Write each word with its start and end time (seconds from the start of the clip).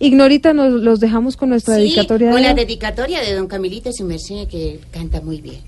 Ignorita, 0.00 0.52
nos 0.52 0.72
los 0.82 0.98
dejamos 0.98 1.36
con 1.36 1.50
nuestra 1.50 1.76
sí, 1.76 1.82
dedicatoria. 1.82 2.30
Con 2.30 2.42
de... 2.42 2.48
la 2.48 2.54
dedicatoria 2.54 3.20
de 3.20 3.34
don 3.34 3.46
Camilito 3.46 3.92
Su 3.92 4.04
Merced, 4.04 4.48
que 4.48 4.80
canta 4.90 5.20
muy 5.20 5.40
bien. 5.40 5.60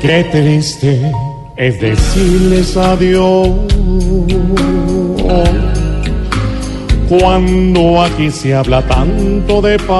Qué 0.00 0.24
triste 0.30 1.12
es 1.56 1.80
decirles 1.80 2.76
adiós 2.76 3.48
cuando 7.10 8.00
aquí 8.02 8.30
se 8.30 8.54
habla 8.54 8.80
tanto 8.82 9.60
de 9.60 9.76
paz. 9.80 9.90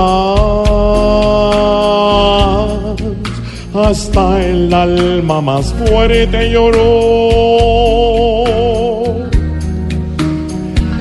Hasta 3.75 4.47
el 4.47 4.73
alma 4.73 5.41
más 5.41 5.75
fuerte 5.75 6.53
lloró. 6.53 6.85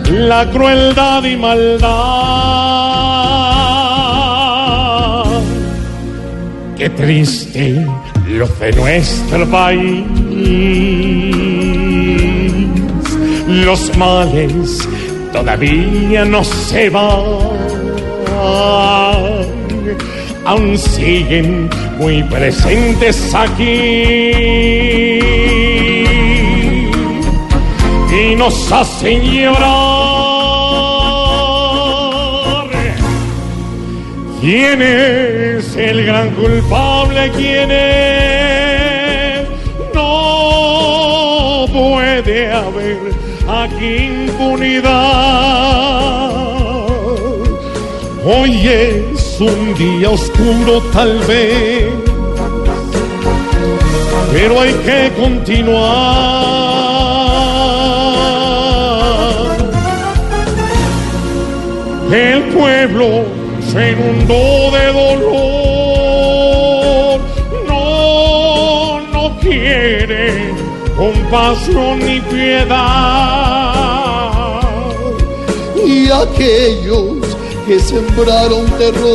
La 0.09 0.49
crueldad 0.49 1.23
y 1.25 1.37
maldad. 1.37 1.89
Qué 6.75 6.89
triste 6.89 7.85
de 8.59 8.71
nuestro 8.75 9.45
país. 9.51 10.03
Los 13.47 13.95
males 13.97 14.87
todavía 15.31 16.25
no 16.25 16.43
se 16.43 16.89
van, 16.89 17.07
aún 20.45 20.77
siguen 20.77 21.69
muy 21.97 22.23
presentes 22.23 23.33
aquí 23.33 24.39
y 28.11 28.35
nos 28.35 28.71
hacen 28.71 29.21
llorar. 29.21 30.29
¿Quién 34.41 34.81
es 34.81 35.75
el 35.75 36.05
gran 36.05 36.29
culpable? 36.31 37.29
¿Quién 37.35 37.71
es? 37.71 38.18
Puede 42.21 42.51
haber 42.51 42.97
aquí 43.47 43.95
impunidad. 44.25 44.89
Hoy 48.25 48.67
es 48.67 49.39
un 49.39 49.73
día 49.75 50.09
oscuro 50.09 50.81
tal 50.93 51.19
vez, 51.19 51.85
pero 54.33 54.61
hay 54.61 54.73
que 54.73 55.11
continuar. 55.17 56.39
El 62.11 62.43
pueblo 62.49 63.23
se 63.71 63.91
inundó 63.91 64.71
de 64.71 64.87
dolor, 64.99 65.59
no, 67.67 68.99
no 69.13 69.37
quiere 69.39 70.38
compasión 70.99 71.99
ni 71.99 72.19
piedad. 72.19 72.79
Y 75.85 76.11
aquellos 76.11 77.25
que 77.65 77.79
sembraron 77.79 78.65
terror, 78.77 79.07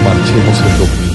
Marchemos 0.04 0.58
en 0.62 0.78
doctrina 0.78 1.15